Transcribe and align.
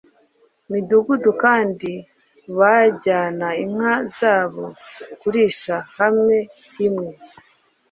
midugudu, 0.71 1.31
kandi 1.43 1.91
bajyana 2.59 3.47
inka 3.63 3.93
zabo 4.17 4.63
kurisha 5.19 5.75
hamwe. 5.99 6.37
imwe 6.85 7.11